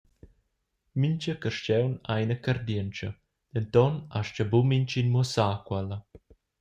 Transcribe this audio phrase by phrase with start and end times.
[1.01, 3.09] Mintga carstgaun ha ina cardientscha,
[3.59, 5.97] denton astga buca mintgin mussar quella.